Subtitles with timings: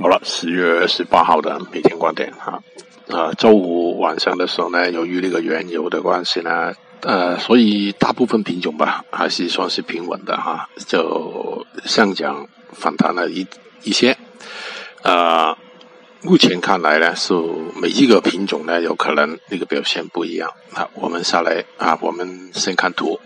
[0.00, 2.62] 好了，十月十八号的每天观点哈，
[3.10, 6.72] 啊，周五晚上的时候呢，由于那个原油的关系呢，
[7.02, 13.46] 呃，所以大部分品种吧还是算是平稳的哈，就上涨反弹了一
[13.82, 14.16] 一些，
[15.02, 15.54] 呃，
[16.22, 17.34] 目前看来呢，是
[17.76, 20.88] 每一个品种呢有可能那个表现不一样啊。
[20.94, 23.20] 我们下来啊，我们先看图。